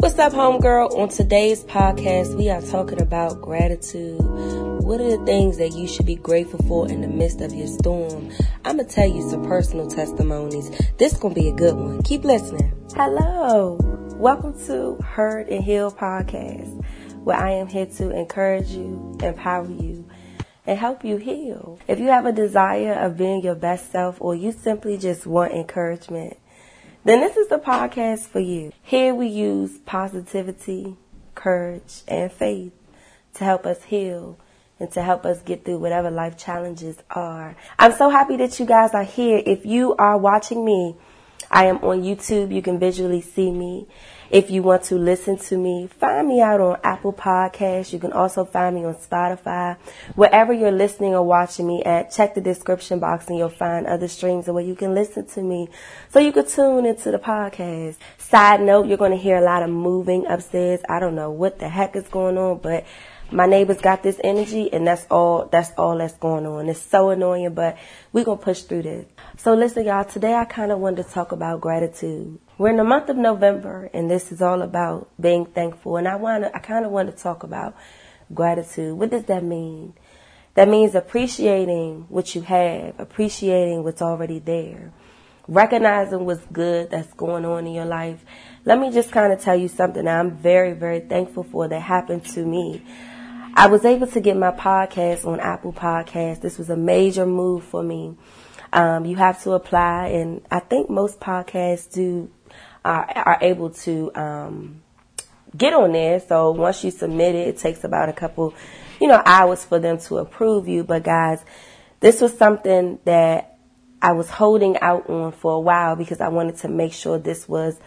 [0.00, 0.96] What's up, homegirl?
[0.96, 4.18] On today's podcast, we are talking about gratitude.
[4.18, 7.66] What are the things that you should be grateful for in the midst of your
[7.66, 8.30] storm?
[8.64, 10.70] I'm gonna tell you some personal testimonies.
[10.96, 12.02] This gonna be a good one.
[12.02, 12.72] Keep listening.
[12.94, 13.76] Hello.
[14.16, 16.82] Welcome to Heard and Heal podcast,
[17.22, 20.08] where I am here to encourage you, empower you,
[20.66, 21.78] and help you heal.
[21.86, 25.52] If you have a desire of being your best self or you simply just want
[25.52, 26.38] encouragement,
[27.04, 28.72] then this is the podcast for you.
[28.82, 30.96] Here we use positivity,
[31.34, 32.72] courage, and faith
[33.34, 34.38] to help us heal
[34.78, 37.56] and to help us get through whatever life challenges are.
[37.78, 39.42] I'm so happy that you guys are here.
[39.44, 40.96] If you are watching me,
[41.50, 42.54] I am on YouTube.
[42.54, 43.88] You can visually see me.
[44.30, 47.92] If you want to listen to me, find me out on Apple Podcasts.
[47.92, 49.76] You can also find me on Spotify.
[50.14, 54.06] Wherever you're listening or watching me at, check the description box and you'll find other
[54.06, 55.68] streams where you can listen to me
[56.10, 57.96] so you can tune into the podcast.
[58.18, 60.80] Side note, you're going to hear a lot of moving upstairs.
[60.88, 62.86] I don't know what the heck is going on, but
[63.32, 66.68] my neighbors got this energy and that's all that's all that's going on.
[66.68, 67.78] It's so annoying, but
[68.12, 69.06] we're gonna push through this.
[69.42, 72.38] So listen y'all, today I kinda wanted to talk about gratitude.
[72.58, 76.16] We're in the month of November and this is all about being thankful and I
[76.16, 77.74] wanna I kinda want to talk about
[78.34, 78.98] gratitude.
[78.98, 79.94] What does that mean?
[80.56, 84.92] That means appreciating what you have, appreciating what's already there,
[85.48, 88.22] recognizing what's good that's going on in your life.
[88.66, 92.26] Let me just kind of tell you something I'm very, very thankful for that happened
[92.34, 92.82] to me.
[93.54, 96.42] I was able to get my podcast on Apple Podcasts.
[96.42, 98.18] This was a major move for me.
[98.72, 102.30] Um, you have to apply, and I think most podcasts do
[102.84, 104.82] are, are able to um,
[105.56, 106.20] get on there.
[106.20, 108.54] So once you submit it, it takes about a couple,
[109.00, 110.84] you know, hours for them to approve you.
[110.84, 111.44] But guys,
[112.00, 113.58] this was something that
[114.02, 117.48] I was holding out on for a while because I wanted to make sure this
[117.48, 117.78] was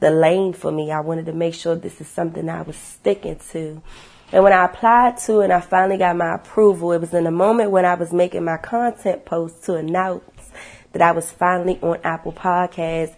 [0.00, 0.90] the lane for me.
[0.90, 3.80] I wanted to make sure this is something I was sticking to.
[4.32, 7.30] And when I applied to and I finally got my approval, it was in the
[7.30, 10.24] moment when I was making my content post to announce
[10.92, 13.14] that I was finally on Apple Podcasts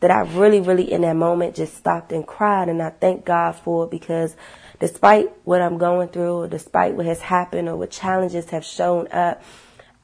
[0.00, 2.68] that I really, really in that moment just stopped and cried.
[2.68, 4.36] And I thank God for it because
[4.78, 9.08] despite what I'm going through or despite what has happened or what challenges have shown
[9.08, 9.42] up,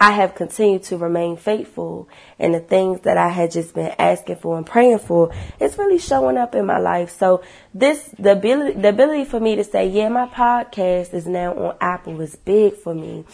[0.01, 4.37] I have continued to remain faithful and the things that I had just been asking
[4.37, 7.11] for and praying for, it's really showing up in my life.
[7.11, 11.55] So this, the ability, the ability for me to say, yeah, my podcast is now
[11.55, 13.25] on Apple is big for me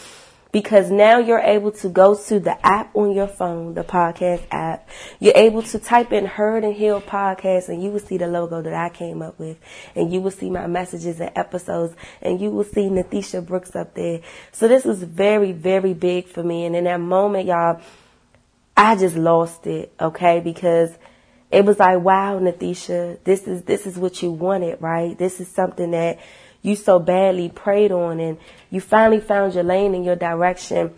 [0.50, 4.88] because now you're able to go to the app on your phone, the podcast app.
[5.20, 8.62] You're able to type in Heard and Heal podcast and you will see the logo
[8.62, 9.59] that I came up with
[9.94, 13.94] and you will see my messages and episodes and you will see Nathesha Brooks up
[13.94, 14.20] there.
[14.53, 16.65] So this was very, very big for me.
[16.65, 17.80] And in that moment, y'all,
[18.75, 20.41] I just lost it, okay?
[20.41, 20.97] Because
[21.50, 25.19] it was like, wow, Nathesha, this is, this is what you wanted, right?
[25.19, 26.19] This is something that
[26.63, 28.39] you so badly prayed on and
[28.71, 30.95] you finally found your lane and your direction.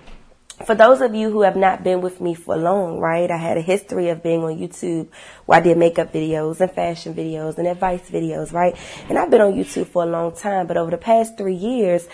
[0.67, 3.31] For those of you who have not been with me for long, right?
[3.31, 5.09] I had a history of being on YouTube
[5.47, 8.77] where I did makeup videos and fashion videos and advice videos, right?
[9.09, 12.07] And I've been on YouTube for a long time, but over the past three years,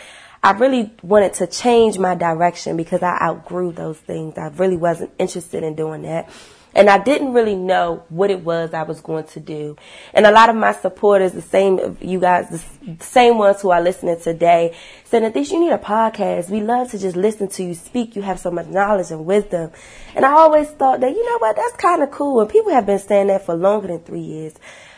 [0.44, 4.38] I really wanted to change my direction because I outgrew those things.
[4.38, 6.30] I really wasn't interested in doing that.
[6.76, 9.78] And I didn't really know what it was I was going to do.
[10.12, 13.80] And a lot of my supporters, the same, you guys, the same ones who are
[13.80, 16.50] listening today, said, Nathesha, you need a podcast.
[16.50, 18.14] We love to just listen to you speak.
[18.14, 19.70] You have so much knowledge and wisdom.
[20.14, 22.42] And I always thought that, you know what, that's kind of cool.
[22.42, 24.52] And people have been saying that for longer than three years.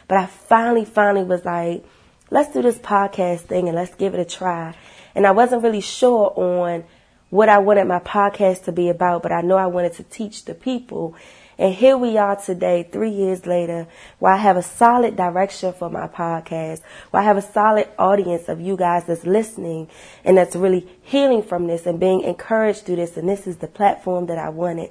[0.09, 1.85] But I finally, finally was like,
[2.29, 4.75] let's do this podcast thing and let's give it a try.
[5.15, 6.83] And I wasn't really sure on
[7.31, 10.45] what I wanted my podcast to be about, but I know I wanted to teach
[10.45, 11.15] the people.
[11.59, 13.89] And here we are today, three years later,
[14.21, 18.49] where I have a solid direction for my podcast, where I have a solid audience
[18.49, 19.89] of you guys that's listening
[20.25, 23.17] and that's really healing from this and being encouraged through this.
[23.17, 24.91] And this is the platform that I wanted.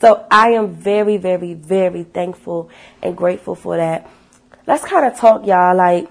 [0.00, 2.70] So I am very, very, very thankful
[3.02, 4.10] and grateful for that.
[4.66, 5.76] Let's kind of talk, y'all.
[5.76, 6.08] Like,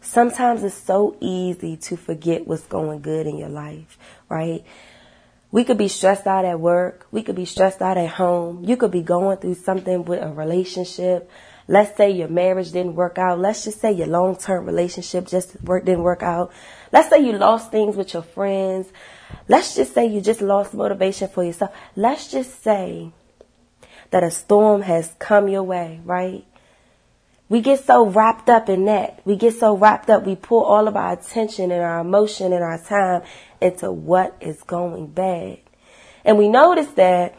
[0.00, 3.96] sometimes it's so easy to forget what's going good in your life,
[4.28, 4.64] right?
[5.52, 7.06] We could be stressed out at work.
[7.10, 8.64] We could be stressed out at home.
[8.64, 11.30] You could be going through something with a relationship.
[11.68, 13.38] Let's say your marriage didn't work out.
[13.38, 16.52] Let's just say your long-term relationship just work, didn't work out.
[16.90, 18.90] Let's say you lost things with your friends.
[19.46, 21.74] Let's just say you just lost motivation for yourself.
[21.94, 23.12] Let's just say
[24.10, 26.46] that a storm has come your way, right?
[27.48, 29.20] We get so wrapped up in that.
[29.26, 30.24] We get so wrapped up.
[30.24, 33.22] We pull all of our attention and our emotion and our time
[33.62, 35.58] into what is going bad.
[36.24, 37.34] And we notice that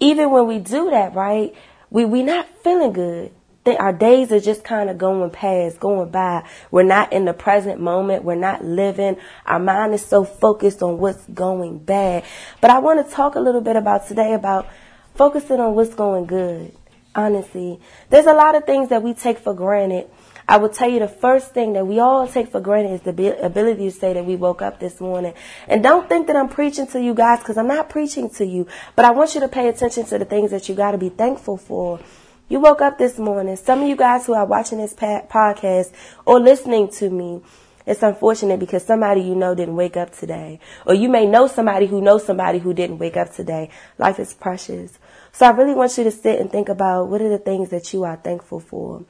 [0.00, 1.54] even when we do that, right,
[1.90, 3.32] we, we not feeling good.
[3.66, 6.48] our days are just kind of going past, going by.
[6.70, 8.24] We're not in the present moment.
[8.24, 9.16] We're not living.
[9.46, 12.24] Our mind is so focused on what's going bad.
[12.60, 14.68] But I want to talk a little bit about today about
[15.14, 16.74] focusing on what's going good.
[17.14, 20.08] Honestly, there's a lot of things that we take for granted.
[20.50, 23.40] I will tell you the first thing that we all take for granted is the
[23.40, 25.32] ability to say that we woke up this morning.
[25.68, 28.66] And don't think that I'm preaching to you guys because I'm not preaching to you,
[28.96, 31.08] but I want you to pay attention to the things that you got to be
[31.08, 32.00] thankful for.
[32.48, 33.54] You woke up this morning.
[33.54, 35.92] Some of you guys who are watching this podcast
[36.26, 37.42] or listening to me,
[37.86, 40.58] it's unfortunate because somebody you know didn't wake up today.
[40.84, 43.70] Or you may know somebody who knows somebody who didn't wake up today.
[43.98, 44.98] Life is precious.
[45.30, 47.92] So I really want you to sit and think about what are the things that
[47.92, 49.04] you are thankful for.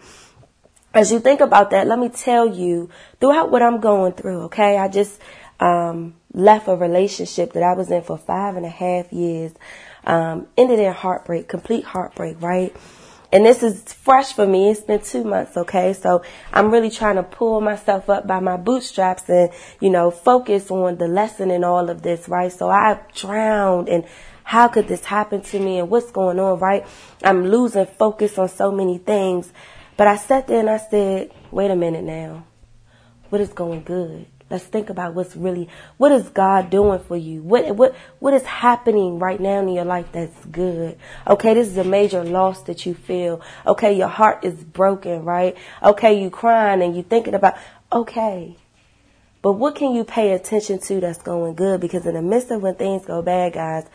[0.93, 2.91] As you think about that, let me tell you
[3.21, 4.77] throughout what I'm going through, okay?
[4.77, 5.21] I just
[5.61, 9.53] um, left a relationship that I was in for five and a half years.
[10.05, 12.75] Um, ended in heartbreak, complete heartbreak, right?
[13.33, 14.71] And this is fresh for me.
[14.71, 15.93] It's been two months, okay?
[15.93, 16.23] So
[16.53, 19.51] I'm really trying to pull myself up by my bootstraps and,
[19.81, 22.51] you know, focus on the lesson in all of this, right?
[22.51, 24.05] So I drowned and
[24.43, 26.85] how could this happen to me and what's going on, right?
[27.23, 29.53] I'm losing focus on so many things.
[30.00, 32.47] But I sat there and I said, wait a minute now.
[33.29, 34.25] What is going good?
[34.49, 35.69] Let's think about what's really,
[35.99, 37.43] what is God doing for you?
[37.43, 40.97] What, what, what is happening right now in your life that's good?
[41.26, 43.43] Okay, this is a major loss that you feel.
[43.67, 45.55] Okay, your heart is broken, right?
[45.82, 47.58] Okay, you crying and you thinking about,
[47.93, 48.56] okay.
[49.43, 51.79] But what can you pay attention to that's going good?
[51.79, 53.87] Because in the midst of when things go bad, guys,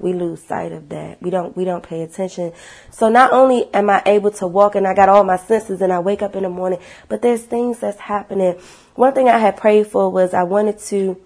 [0.00, 1.22] we lose sight of that.
[1.22, 2.52] We don't we don't pay attention.
[2.90, 5.92] So not only am I able to walk and I got all my senses and
[5.92, 8.58] I wake up in the morning, but there's things that's happening.
[8.94, 11.20] One thing I had prayed for was I wanted to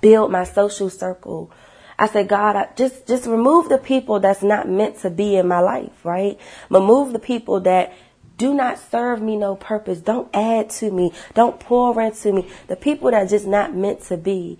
[0.00, 1.50] build my social circle.
[1.98, 5.48] I said, God, I just just remove the people that's not meant to be in
[5.48, 6.38] my life, right?
[6.68, 7.92] Remove the people that
[8.36, 10.00] do not serve me no purpose.
[10.00, 11.12] Don't add to me.
[11.34, 12.48] Don't pour into me.
[12.66, 14.58] The people that just not meant to be.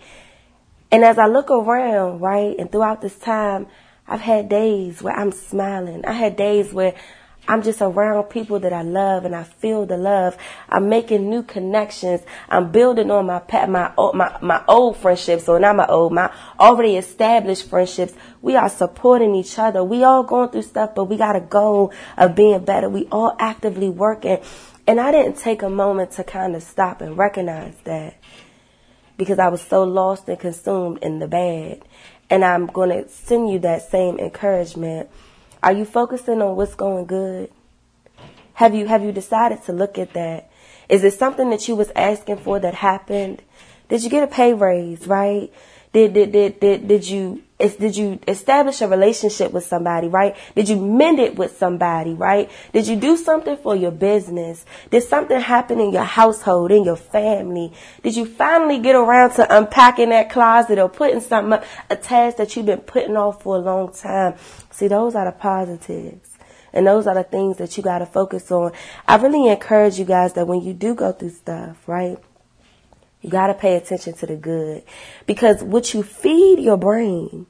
[0.91, 3.67] And as I look around, right, and throughout this time,
[4.07, 6.05] I've had days where I'm smiling.
[6.07, 6.95] I had days where
[7.49, 10.37] I'm just around people that I love and I feel the love.
[10.69, 12.23] I'm making new connections.
[12.49, 16.97] I'm building on my my my my old friendships, or not my old, my already
[16.97, 18.15] established friendships.
[18.43, 19.85] We are supporting each other.
[19.85, 22.89] We all going through stuff, but we got a goal of being better.
[22.89, 24.39] We all actively working.
[24.89, 28.15] And I didn't take a moment to kind of stop and recognize that
[29.17, 31.83] because I was so lost and consumed in the bad.
[32.29, 35.09] And I'm going to send you that same encouragement.
[35.63, 37.51] Are you focusing on what's going good?
[38.55, 40.51] Have you have you decided to look at that?
[40.89, 43.43] Is it something that you was asking for that happened?
[43.89, 45.53] Did you get a pay raise, right?
[45.93, 50.37] Did did did did, did you did you establish a relationship with somebody, right?
[50.55, 52.51] Did you mend it with somebody, right?
[52.73, 54.65] Did you do something for your business?
[54.91, 57.73] Did something happen in your household, in your family?
[58.03, 62.37] Did you finally get around to unpacking that closet or putting something up, a task
[62.37, 64.35] that you've been putting off for a long time?
[64.71, 66.37] See, those are the positives.
[66.75, 68.73] And those are the things that you got to focus on.
[69.09, 72.19] I really encourage you guys that when you do go through stuff, right?
[73.27, 74.85] You got to pay attention to the good
[75.27, 77.47] because what you feed your brain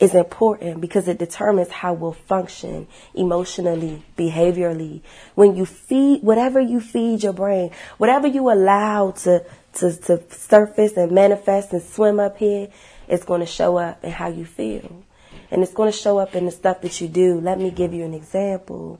[0.00, 5.02] is important because it determines how we'll function emotionally, behaviorally.
[5.34, 9.44] When you feed, whatever you feed your brain, whatever you allow to,
[9.74, 12.68] to, to surface and manifest and swim up here,
[13.06, 15.04] it's going to show up in how you feel.
[15.50, 17.38] And it's going to show up in the stuff that you do.
[17.38, 18.98] Let me give you an example.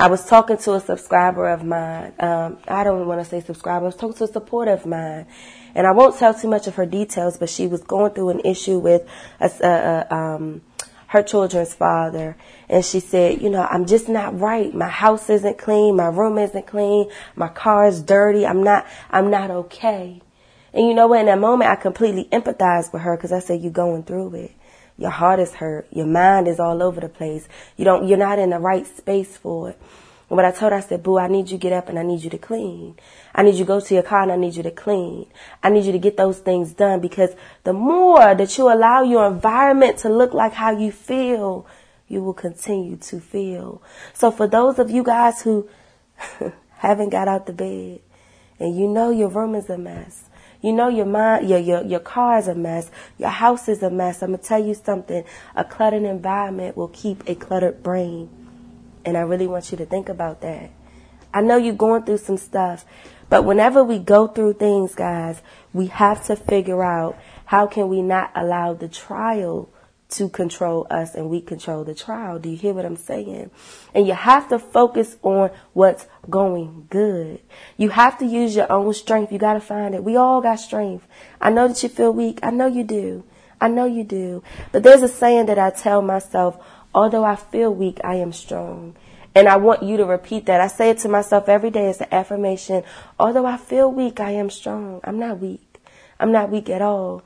[0.00, 2.14] I was talking to a subscriber of mine.
[2.18, 3.84] Um, I don't want to say subscriber.
[3.84, 5.26] I was talking to a supporter of mine,
[5.74, 7.36] and I won't tell too much of her details.
[7.36, 9.06] But she was going through an issue with
[9.40, 10.62] a, a, a, um,
[11.08, 12.38] her children's father,
[12.70, 14.72] and she said, "You know, I'm just not right.
[14.72, 15.96] My house isn't clean.
[15.96, 17.10] My room isn't clean.
[17.36, 18.46] My car is dirty.
[18.46, 18.86] I'm not.
[19.10, 20.22] I'm not okay."
[20.72, 21.20] And you know what?
[21.20, 24.52] In that moment, I completely empathized with her because I said, "You're going through it."
[25.00, 25.88] Your heart is hurt.
[25.90, 27.48] Your mind is all over the place.
[27.78, 29.78] You don't, you're not in the right space for it.
[30.28, 31.98] And what I told her, I said, boo, I need you to get up and
[31.98, 32.96] I need you to clean.
[33.34, 35.26] I need you to go to your car and I need you to clean.
[35.62, 37.30] I need you to get those things done because
[37.64, 41.66] the more that you allow your environment to look like how you feel,
[42.06, 43.82] you will continue to feel.
[44.12, 45.66] So for those of you guys who
[46.76, 48.00] haven't got out the bed
[48.58, 50.29] and you know your room is a mess,
[50.62, 52.90] you know your mind, your, your, your car is a mess.
[53.18, 54.22] Your house is a mess.
[54.22, 55.24] I'm to tell you something.
[55.56, 58.28] A cluttered environment will keep a cluttered brain.
[59.04, 60.70] And I really want you to think about that.
[61.32, 62.84] I know you're going through some stuff,
[63.28, 65.40] but whenever we go through things, guys,
[65.72, 69.70] we have to figure out how can we not allow the trial
[70.10, 72.38] to control us and we control the trial.
[72.38, 73.50] Do you hear what I'm saying?
[73.94, 77.40] And you have to focus on what's going good.
[77.76, 79.32] You have to use your own strength.
[79.32, 80.04] You got to find it.
[80.04, 81.06] We all got strength.
[81.40, 82.40] I know that you feel weak.
[82.42, 83.24] I know you do.
[83.60, 84.42] I know you do.
[84.72, 86.58] But there's a saying that I tell myself,
[86.94, 88.96] although I feel weak, I am strong.
[89.34, 90.60] And I want you to repeat that.
[90.60, 92.82] I say it to myself every day as an affirmation.
[93.18, 95.00] Although I feel weak, I am strong.
[95.04, 95.78] I'm not weak.
[96.18, 97.22] I'm not weak at all.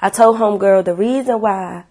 [0.00, 1.84] I told homegirl the reason why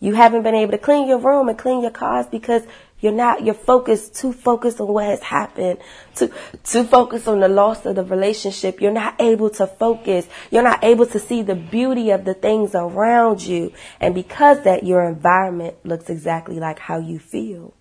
[0.00, 2.62] you haven't been able to clean your room and clean your car is because
[3.00, 5.78] you're not, you're focused, too focused on what has happened,
[6.14, 6.32] too,
[6.62, 8.80] too focused on the loss of the relationship.
[8.80, 10.26] You're not able to focus.
[10.50, 13.72] You're not able to see the beauty of the things around you.
[14.00, 17.74] And because that, your environment looks exactly like how you feel.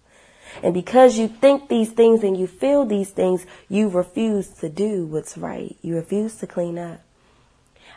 [0.61, 5.05] And because you think these things and you feel these things, you refuse to do
[5.05, 5.75] what's right.
[5.81, 7.02] You refuse to clean up.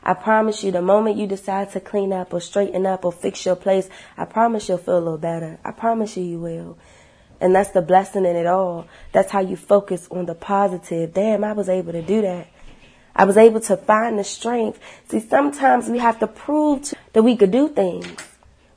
[0.06, 3.44] I promise you, the moment you decide to clean up or straighten up or fix
[3.44, 5.58] your place, I promise you'll feel a little better.
[5.64, 6.78] I promise you, you will.
[7.40, 8.86] And that's the blessing in it all.
[9.10, 11.12] That's how you focus on the positive.
[11.12, 12.46] Damn, I was able to do that.
[13.16, 14.78] I was able to find the strength.
[15.08, 18.06] See, sometimes we have to prove to, that we could do things.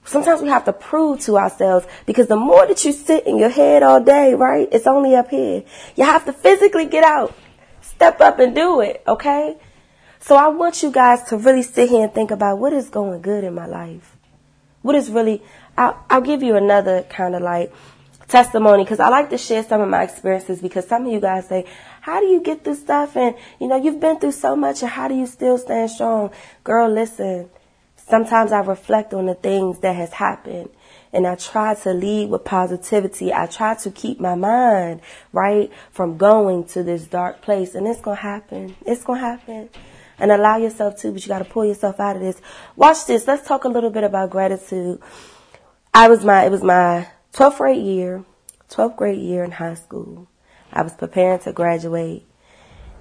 [0.06, 3.50] Sometimes we have to prove to ourselves because the more that you sit in your
[3.50, 4.68] head all day, right?
[4.72, 5.64] It's only up here.
[5.96, 7.36] You have to physically get out,
[7.82, 9.58] step up and do it, okay?
[10.22, 13.22] So I want you guys to really sit here and think about what is going
[13.22, 14.18] good in my life.
[14.82, 15.42] What is really,
[15.78, 17.74] I'll, I'll give you another kind of like
[18.28, 21.48] testimony because I like to share some of my experiences because some of you guys
[21.48, 21.66] say,
[22.02, 23.16] how do you get through stuff?
[23.16, 26.32] And, you know, you've been through so much and how do you still stand strong?
[26.66, 27.50] Girl, listen,
[27.96, 30.70] sometimes I reflect on the things that has happened
[31.14, 33.34] and I try to lead with positivity.
[33.34, 35.00] I try to keep my mind,
[35.32, 38.76] right, from going to this dark place and it's going to happen.
[38.86, 39.70] It's going to happen
[40.20, 42.42] and allow yourself to, but you got to pull yourself out of this.
[42.76, 43.28] Watch this.
[43.28, 45.02] Let's talk a little bit about gratitude.
[45.94, 48.24] I was my, it was my 12th grade year,
[48.70, 50.28] 12th grade year in high school.
[50.72, 52.26] I was preparing to graduate.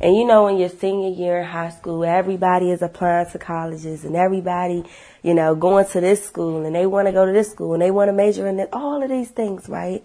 [0.00, 4.04] And you know, in your senior year in high school, everybody is applying to colleges
[4.04, 4.84] and everybody,
[5.22, 7.82] you know, going to this school and they want to go to this school and
[7.82, 10.04] they want to major in it, all of these things, right?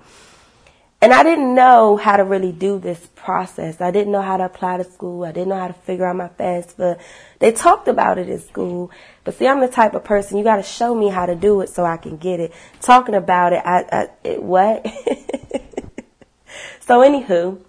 [1.04, 3.82] And I didn't know how to really do this process.
[3.82, 5.26] I didn't know how to apply to school.
[5.26, 6.98] I didn't know how to figure out my FAFSA.
[7.40, 8.90] They talked about it in school.
[9.26, 11.60] But see, I'm the type of person, you got to show me how to do
[11.60, 12.54] it so I can get it.
[12.80, 14.86] Talking about it, I, I it, what?
[16.80, 17.60] so anywho,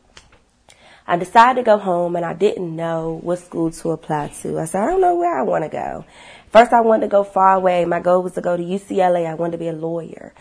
[1.04, 4.60] I decided to go home and I didn't know what school to apply to.
[4.60, 6.04] I said, I don't know where I want to go.
[6.52, 7.84] First, I wanted to go far away.
[7.84, 9.26] My goal was to go to UCLA.
[9.26, 10.32] I wanted to be a lawyer.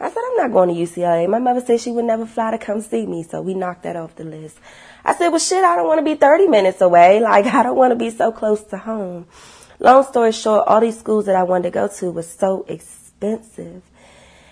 [0.00, 1.28] I said, I'm not going to UCLA.
[1.28, 3.96] My mother said she would never fly to come see me, so we knocked that
[3.96, 4.58] off the list.
[5.04, 7.20] I said, well, shit, I don't want to be 30 minutes away.
[7.28, 9.26] Like, I don't want to be so close to home.
[9.80, 13.82] Long story short, all these schools that I wanted to go to was so expensive.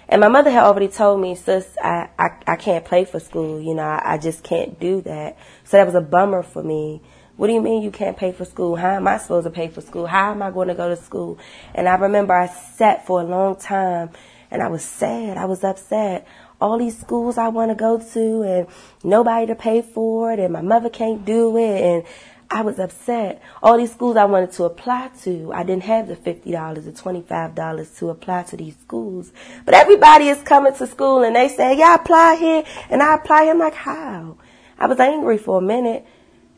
[0.08, 3.60] And my mother had already told me, sis, I, I, I can't pay for school.
[3.60, 5.36] You know, I, I just can't do that.
[5.64, 7.02] So that was a bummer for me.
[7.36, 8.76] What do you mean you can't pay for school?
[8.76, 10.06] How am I supposed to pay for school?
[10.06, 11.38] How am I going to go to school?
[11.74, 14.10] And I remember I sat for a long time
[14.50, 15.36] and I was sad.
[15.36, 16.26] I was upset.
[16.60, 18.66] All these schools I want to go to and
[19.04, 22.04] nobody to pay for it and my mother can't do it and
[22.50, 23.42] I was upset.
[23.62, 27.98] All these schools I wanted to apply to, I didn't have the $50 or $25
[27.98, 29.32] to apply to these schools.
[29.64, 32.64] But everybody is coming to school and they say, yeah, apply here.
[32.88, 33.48] And I apply.
[33.48, 34.38] I'm like, how?
[34.78, 36.06] I was angry for a minute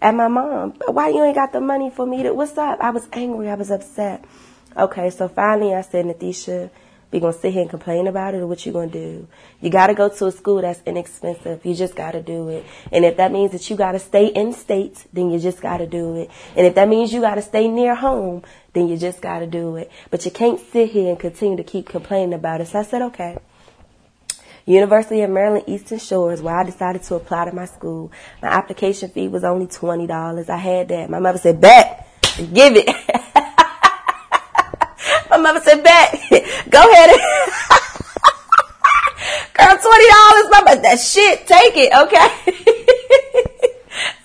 [0.03, 0.75] at my mom.
[0.87, 2.81] Why you ain't got the money for me to, what's up?
[2.81, 3.49] I was angry.
[3.49, 4.25] I was upset.
[4.77, 6.71] Okay, so finally I said, Natisha,
[7.11, 9.27] we gonna sit here and complain about it or what you gonna do?
[9.61, 11.65] You gotta go to a school that's inexpensive.
[11.65, 12.67] You just gotta do it.
[12.93, 16.17] And if that means that you gotta stay in state, then you just gotta do
[16.17, 16.31] it.
[16.55, 18.43] And if that means you gotta stay near home,
[18.75, 19.91] then you just gotta do it.
[20.11, 22.69] But you can't sit here and continue to keep complaining about it.
[22.69, 23.39] So I said, okay.
[24.67, 28.13] University of Maryland Eastern Shores, where I decided to apply to my school.
[28.43, 30.51] My application fee was only $20.
[30.51, 31.09] I had that.
[31.09, 32.87] My mother said, bet, give it.
[35.31, 36.13] My mother said, bet,
[36.71, 37.21] go ahead
[39.59, 42.29] girl, $20, mama, that shit, take it, okay?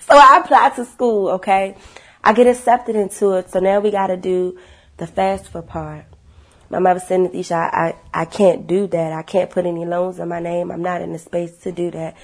[0.00, 1.76] so I applied to school, okay?
[2.22, 4.58] I get accepted into it, so now we gotta do
[4.96, 6.04] the FAFSA part.
[6.70, 9.12] My mother said, Natisha, I, I, I can't do that.
[9.12, 10.70] I can't put any loans in my name.
[10.70, 12.16] I'm not in the space to do that.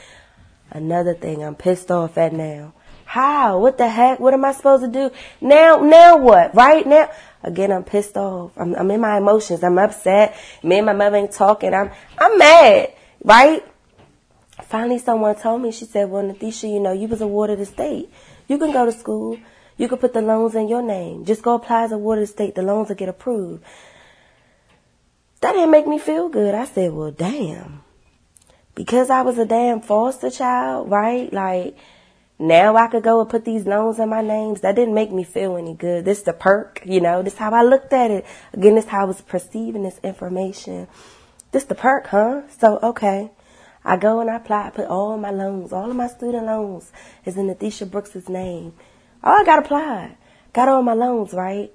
[0.71, 2.73] Another thing I'm pissed off at now.
[3.11, 3.59] How?
[3.59, 4.21] What the heck?
[4.21, 5.11] What am I supposed to do?
[5.41, 6.55] Now, now what?
[6.55, 7.11] Right now?
[7.43, 8.53] Again, I'm pissed off.
[8.57, 9.65] I'm, I'm in my emotions.
[9.65, 10.37] I'm upset.
[10.63, 11.75] Me and my mother ain't talking.
[11.75, 12.93] I'm, I'm mad.
[13.25, 13.65] Right?
[14.63, 18.13] Finally, someone told me, she said, well, Nathisha, you know, you was awarded a state.
[18.47, 19.37] You can go to school.
[19.77, 21.25] You can put the loans in your name.
[21.25, 22.55] Just go apply as a awarded state.
[22.55, 23.65] The loans will get approved.
[25.41, 26.55] that didn't make me feel good.
[26.55, 27.83] I said, well, damn.
[28.77, 31.33] Because I was a damn foster child, right?
[31.33, 31.77] Like,
[32.41, 34.63] now I could go and put these loans in my names.
[34.63, 36.07] That didn't make me feel any good.
[36.07, 37.23] This the perk, you know.
[37.23, 38.25] This how I looked at it.
[38.55, 40.89] Again, this how I was perceiving this information.
[41.53, 42.43] This the perk, huh?
[42.59, 43.31] So okay,
[43.85, 44.69] I go and I apply.
[44.69, 46.91] I put all my loans, all of my student loans,
[47.27, 48.73] is in Adisha Brooks's name.
[49.23, 50.17] Oh, I got applied.
[50.55, 51.71] Got all my loans right.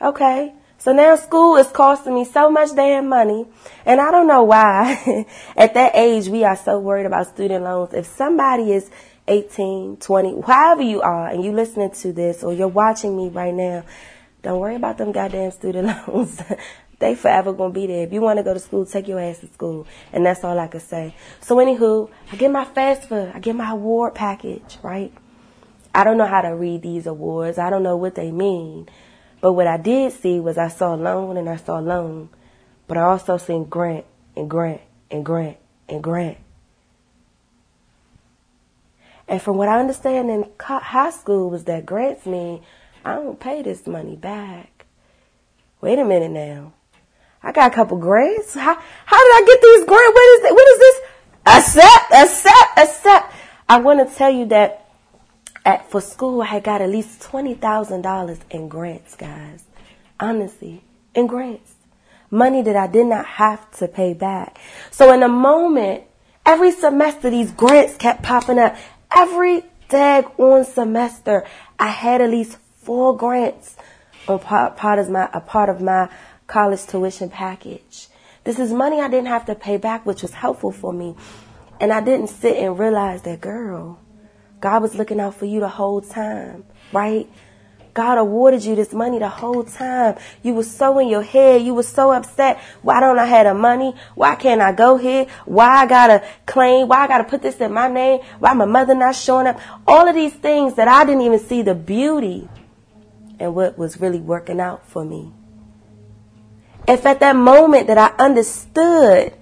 [0.00, 0.54] Okay.
[0.80, 3.46] So now school is costing me so much damn money.
[3.84, 5.26] And I don't know why
[5.56, 7.94] at that age we are so worried about student loans.
[7.94, 8.88] If somebody is
[9.28, 13.54] 18, 20, however you are, and you listening to this or you're watching me right
[13.54, 13.84] now,
[14.42, 16.42] don't worry about them goddamn student loans.
[16.98, 18.04] they forever gonna be there.
[18.04, 19.86] If you wanna go to school, take your ass to school.
[20.12, 21.14] And that's all I can say.
[21.40, 25.12] So anywho, I get my FAFSA, I get my award package, right?
[25.94, 27.58] I don't know how to read these awards.
[27.58, 28.88] I don't know what they mean.
[29.40, 32.28] But what I did see was I saw loan and I saw loan.
[32.86, 34.04] But I also seen grant
[34.36, 34.80] and grant
[35.10, 35.56] and grant
[35.88, 36.38] and grant.
[39.28, 42.62] And from what I understand in high school was that grants mean
[43.04, 44.86] I don't pay this money back.
[45.80, 46.72] Wait a minute now.
[47.42, 48.54] I got a couple grants.
[48.54, 50.14] How, how did I get these grants?
[50.14, 51.00] What is, what is this?
[51.46, 53.34] Accept, accept, accept.
[53.68, 54.86] I want to tell you that
[55.64, 59.64] at, for school, I got at least $20,000 in grants, guys.
[60.18, 60.82] Honestly,
[61.14, 61.74] in grants.
[62.30, 64.58] Money that I did not have to pay back.
[64.90, 66.04] So in a moment,
[66.44, 68.76] every semester, these grants kept popping up.
[69.10, 71.44] Every dag on semester,
[71.78, 73.76] I had at least four grants
[74.26, 76.08] on part of my, a part of my
[76.46, 78.08] college tuition package.
[78.44, 81.16] This is money I didn't have to pay back, which was helpful for me.
[81.80, 83.98] And I didn't sit and realize that, girl,
[84.60, 87.28] God was looking out for you the whole time, right?
[87.94, 90.16] God awarded you this money the whole time.
[90.42, 91.62] You were so in your head.
[91.62, 92.58] You were so upset.
[92.82, 93.94] Why don't I have the money?
[94.14, 95.26] Why can't I go here?
[95.44, 96.88] Why I gotta claim?
[96.88, 98.20] Why I gotta put this in my name?
[98.38, 99.60] Why my mother not showing up?
[99.86, 102.48] All of these things that I didn't even see the beauty
[103.38, 105.32] and what was really working out for me.
[106.86, 109.34] If at that moment that I understood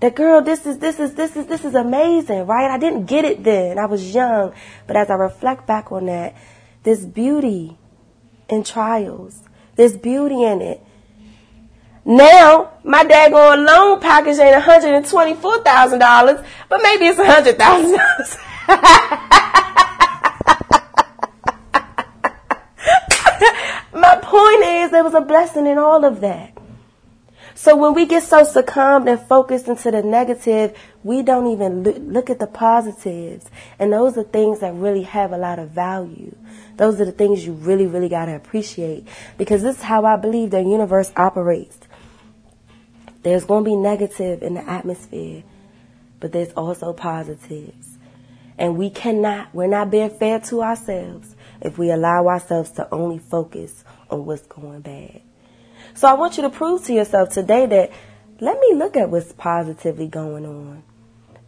[0.00, 2.70] that girl, this is, this is, this is, this is amazing, right?
[2.70, 3.78] I didn't get it then.
[3.78, 4.54] I was young.
[4.86, 6.34] But as I reflect back on that,
[6.82, 7.78] this beauty
[8.48, 9.42] in trials,
[9.76, 10.82] there's beauty in it.
[12.04, 18.38] Now, my daggone loan package ain't $124,000, but maybe it's $100,000.
[23.94, 26.59] my point is, there was a blessing in all of that.
[27.54, 31.82] So when we get so succumbed and focused into the negative, we don't even
[32.12, 33.50] look at the positives.
[33.78, 36.34] And those are things that really have a lot of value.
[36.76, 39.06] Those are the things you really, really got to appreciate.
[39.36, 41.78] Because this is how I believe the universe operates.
[43.22, 45.42] There's going to be negative in the atmosphere,
[46.20, 47.98] but there's also positives.
[48.56, 53.18] And we cannot, we're not being fair to ourselves if we allow ourselves to only
[53.18, 55.20] focus on what's going bad.
[55.94, 57.92] So I want you to prove to yourself today that
[58.40, 60.82] let me look at what's positively going on.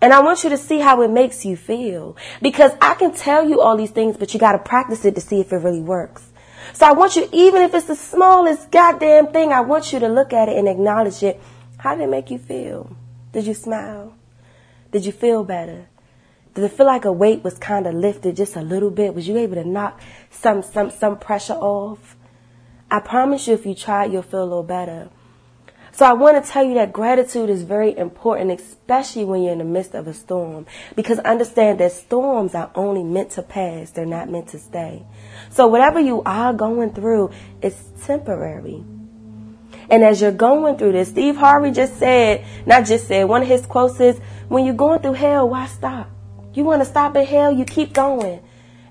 [0.00, 2.16] And I want you to see how it makes you feel.
[2.40, 5.20] Because I can tell you all these things, but you got to practice it to
[5.20, 6.28] see if it really works.
[6.72, 10.09] So I want you, even if it's the smallest goddamn thing, I want you to
[10.09, 11.40] look at it and acknowledge it.
[11.78, 12.96] How did it make you feel?
[13.33, 14.14] Did you smile?
[14.90, 15.87] Did you feel better?
[16.55, 19.14] Did it feel like a weight was kind of lifted just a little bit?
[19.14, 20.00] Was you able to knock
[20.31, 22.16] some, some, some pressure off?
[22.92, 25.09] I promise you, if you try you'll feel a little better.
[25.92, 29.59] So I want to tell you that gratitude is very important, especially when you're in
[29.59, 30.66] the midst of a storm.
[30.94, 33.92] Because understand that storms are only meant to pass.
[33.92, 35.05] They're not meant to stay.
[35.48, 37.31] So whatever you are going through,
[37.62, 38.85] it's temporary.
[39.88, 43.48] And as you're going through this, Steve Harvey just said, not just said, one of
[43.48, 46.11] his quotes is, when you're going through hell, why stop?
[46.52, 48.42] You want to stop at hell, you keep going.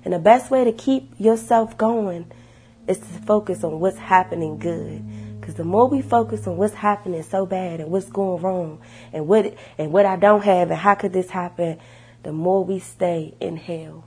[0.04, 2.32] And the best way to keep yourself going
[2.86, 5.02] is to focus on what's happening good.
[5.40, 8.80] Because the more we focus on what's happening so bad and what's going wrong
[9.12, 11.78] and what and what I don't have and how could this happen,
[12.22, 14.04] the more we stay in hell.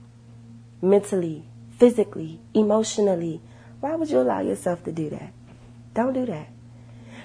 [0.80, 1.44] Mentally,
[1.78, 3.40] physically, emotionally.
[3.80, 5.32] Why would you allow yourself to do that?
[5.92, 6.48] Don't do that.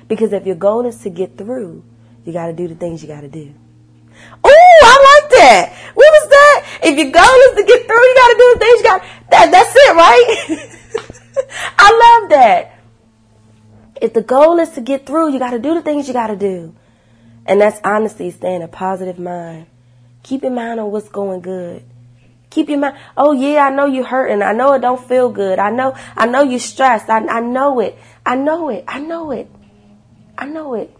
[0.07, 1.83] Because if your goal is to get through,
[2.25, 3.53] you got to do the things you got to do.
[4.43, 5.73] Oh, I like that.
[5.95, 6.65] What was that?
[6.83, 9.01] If your goal is to get through, you got to do the things you got.
[9.31, 10.77] That that's it, right?
[11.83, 12.79] I love that.
[14.01, 16.27] If the goal is to get through, you got to do the things you got
[16.27, 16.75] to do.
[17.45, 19.65] And that's honestly staying a positive mind.
[20.23, 21.83] Keep your mind on what's going good.
[22.51, 22.97] Keep your mind.
[23.17, 24.43] Oh yeah, I know you're hurting.
[24.43, 25.57] I know it don't feel good.
[25.57, 27.09] I know, I know you're stressed.
[27.09, 27.97] I, I know it.
[28.25, 28.83] I know it.
[28.87, 29.49] I know it.
[30.37, 30.95] I know it.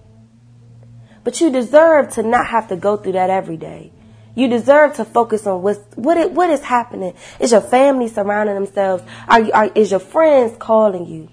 [1.24, 3.92] But you deserve to not have to go through that every day.
[4.36, 7.16] You deserve to focus on what's, what it, what is happening.
[7.40, 9.04] Is your family surrounding themselves?
[9.28, 11.30] Are you, are, is your friends calling you?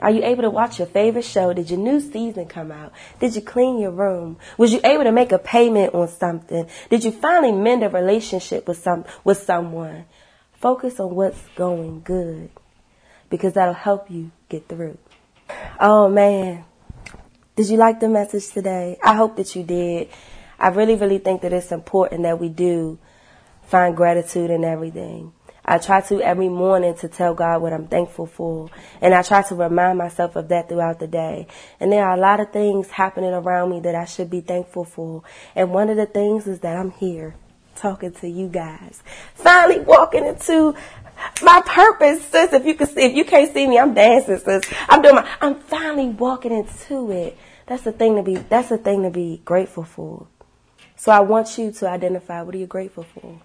[0.00, 1.54] Are you able to watch your favorite show?
[1.54, 2.92] Did your new season come out?
[3.18, 4.36] Did you clean your room?
[4.58, 6.68] Was you able to make a payment on something?
[6.90, 10.04] Did you finally mend a relationship with some with someone?
[10.52, 12.50] Focus on what's going good
[13.30, 14.98] because that'll help you get through.
[15.80, 16.64] Oh man.
[17.56, 18.98] Did you like the message today?
[19.02, 20.10] I hope that you did.
[20.58, 22.98] I really, really think that it's important that we do
[23.66, 25.32] find gratitude in everything.
[25.68, 28.70] I try to every morning to tell God what I'm thankful for.
[29.00, 31.48] And I try to remind myself of that throughout the day.
[31.80, 34.84] And there are a lot of things happening around me that I should be thankful
[34.84, 35.24] for.
[35.56, 37.34] And one of the things is that I'm here
[37.74, 39.02] talking to you guys.
[39.34, 40.76] Finally walking into
[41.42, 42.52] my purpose, sis.
[42.52, 44.62] If you can see, if you can't see me, I'm dancing, sis.
[44.88, 47.36] I'm doing my, I'm finally walking into it.
[47.66, 50.28] That's the thing to be, that's the thing to be grateful for.
[50.96, 53.40] So I want you to identify what are you grateful for?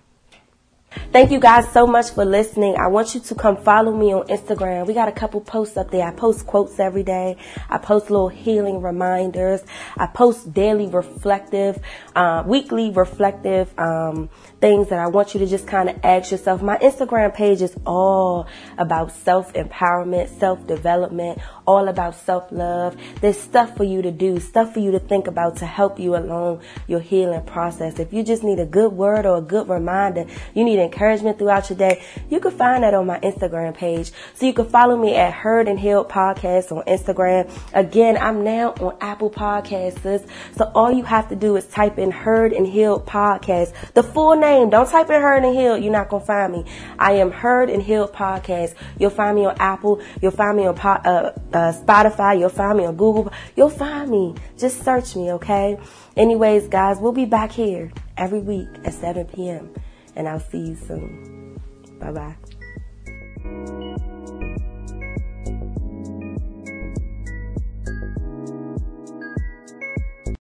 [1.14, 2.76] Thank you guys so much for listening.
[2.78, 4.88] I want you to come follow me on Instagram.
[4.88, 6.06] We got a couple posts up there.
[6.06, 7.38] I post quotes every day.
[7.70, 9.62] I post little healing reminders.
[9.98, 11.80] I post daily reflective,
[12.14, 16.62] uh, weekly reflective, um, things that I want you to just kind of ask yourself.
[16.62, 21.40] My Instagram page is all about self empowerment, self development,
[21.72, 22.98] all about self love.
[23.22, 26.18] There's stuff for you to do, stuff for you to think about to help you
[26.18, 27.98] along your healing process.
[27.98, 31.70] If you just need a good word or a good reminder, you need encouragement throughout
[31.70, 34.12] your day, you can find that on my Instagram page.
[34.34, 37.50] So you can follow me at Heard and Healed Podcast on Instagram.
[37.74, 40.28] Again, I'm now on Apple Podcasts.
[40.58, 43.74] So all you have to do is type in Heard and Healed Podcast.
[43.94, 44.70] The full name.
[44.70, 45.82] Don't type in Heard and Healed.
[45.82, 46.66] You're not going to find me.
[47.00, 48.76] I am Heard and Healed Podcast.
[49.00, 50.02] You'll find me on Apple.
[50.22, 52.39] You'll find me on uh, uh, Spotify.
[52.39, 53.32] You'll find me on Google.
[53.56, 54.36] You'll find me.
[54.58, 55.78] Just search me, okay?
[56.17, 59.74] Anyways, guys, we'll be back here every week at 7 p.m.
[60.15, 61.62] And I'll see you soon.
[62.00, 62.41] Bye bye.